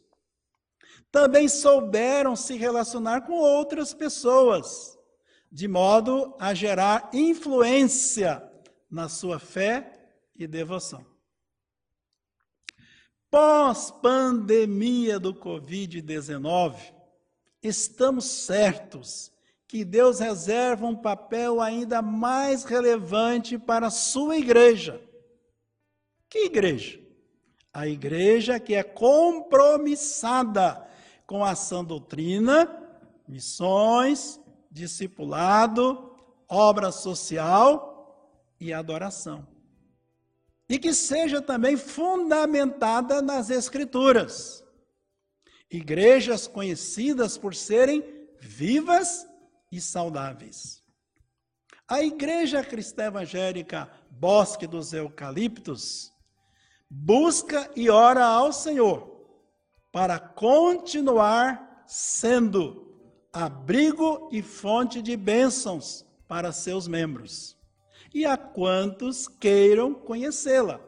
também 1.17 1.49
souberam 1.49 2.35
se 2.35 2.55
relacionar 2.55 3.21
com 3.21 3.33
outras 3.33 3.91
pessoas, 3.91 4.95
de 5.51 5.67
modo 5.67 6.35
a 6.39 6.53
gerar 6.53 7.09
influência 7.11 8.47
na 8.87 9.09
sua 9.09 9.39
fé 9.39 10.11
e 10.35 10.45
devoção. 10.45 11.03
Pós-pandemia 13.31 15.19
do 15.19 15.33
Covid-19, 15.33 16.93
estamos 17.63 18.25
certos 18.25 19.31
que 19.67 19.83
Deus 19.83 20.19
reserva 20.19 20.85
um 20.85 20.95
papel 20.95 21.59
ainda 21.59 21.99
mais 21.99 22.63
relevante 22.63 23.57
para 23.57 23.87
a 23.87 23.91
sua 23.91 24.37
igreja. 24.37 25.01
Que 26.29 26.45
igreja? 26.45 26.99
A 27.73 27.87
igreja 27.87 28.59
que 28.59 28.75
é 28.75 28.83
compromissada 28.83 30.85
com 31.27 31.43
a 31.43 31.53
sã 31.53 31.83
doutrina, 31.83 32.67
missões, 33.27 34.39
discipulado, 34.71 36.15
obra 36.47 36.89
social 36.89 38.33
e 38.59 38.73
adoração. 38.73 39.45
E 40.69 40.79
que 40.79 40.93
seja 40.93 41.41
também 41.41 41.75
fundamentada 41.75 43.21
nas 43.21 43.49
Escrituras. 43.49 44.63
Igrejas 45.69 46.47
conhecidas 46.47 47.37
por 47.37 47.53
serem 47.53 48.03
vivas 48.39 49.27
e 49.69 49.81
saudáveis. 49.81 50.81
A 51.89 52.01
Igreja 52.01 52.63
Cristã 52.63 53.05
Evangélica 53.05 53.91
Bosque 54.09 54.65
dos 54.65 54.93
Eucaliptos 54.93 56.13
busca 56.89 57.69
e 57.75 57.89
ora 57.89 58.25
ao 58.25 58.53
Senhor 58.53 59.16
para 59.97 60.19
continuar 60.19 61.83
sendo 61.87 62.85
abrigo 63.33 64.29
e 64.31 64.43
fonte 64.43 65.01
de 65.01 65.17
bênçãos 65.17 66.05
para 66.27 66.51
seus 66.51 66.87
membros. 66.87 67.57
E 68.13 68.23
a 68.23 68.37
quantos 68.37 69.27
queiram 69.27 69.95
conhecê-la. 69.95 70.79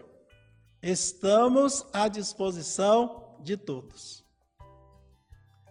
Estamos 0.80 1.84
à 1.91 2.08
disposição 2.08 3.36
de 3.39 3.58
todos. 3.58 4.24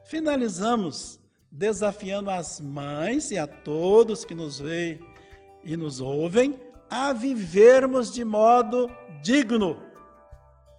Finalizamos 0.07 1.21
desafiando 1.49 2.31
as 2.31 2.61
mães 2.61 3.31
e 3.31 3.39
a 3.39 3.47
todos 3.47 4.25
que 4.25 4.35
nos 4.35 4.59
veem 4.59 4.99
e 5.63 5.77
nos 5.77 6.01
ouvem 6.01 6.61
a 6.91 7.13
vivermos 7.13 8.13
de 8.13 8.25
modo 8.25 8.91
digno, 9.23 9.81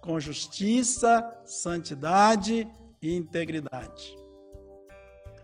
com 0.00 0.18
justiça, 0.18 1.22
santidade 1.44 2.66
e 3.02 3.14
integridade. 3.14 4.16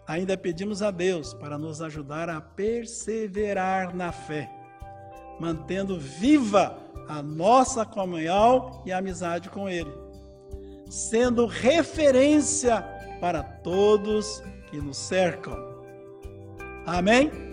Ainda 0.07 0.37
pedimos 0.37 0.83
a 0.83 0.91
Deus 0.91 1.35
para 1.35 1.59
nos 1.59 1.83
ajudar 1.83 2.31
a 2.31 2.41
perseverar 2.41 3.95
na 3.95 4.13
fé, 4.13 4.51
mantendo 5.41 5.99
viva 5.99 6.79
a 7.09 7.23
nossa 7.23 7.85
comunhão 7.85 8.83
e 8.87 8.93
amizade 8.93 9.51
com 9.51 9.69
Ele, 9.69 9.93
sendo 10.89 11.47
referência 11.47 12.83
para 13.21 13.43
todos 13.43 14.43
que 14.71 14.79
nos 14.79 14.97
cercam. 14.97 15.57
Amém? 16.87 17.46